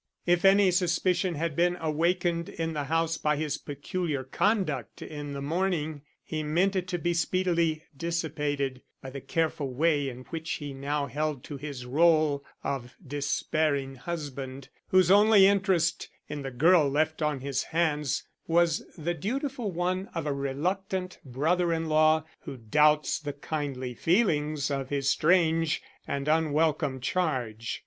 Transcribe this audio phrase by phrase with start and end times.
[0.25, 5.43] If any suspicion had been awakened in the house by his peculiar conduct in the
[5.43, 10.73] morning, he meant it to be speedily dissipated by the careful way in which he
[10.73, 17.21] now held to his rôle of despairing husband whose only interest in the girl left
[17.21, 23.19] on his hands was the dutiful one of a reluctant brother in law, who doubts
[23.19, 27.79] the kindly feelings of his strange and unwelcome charge.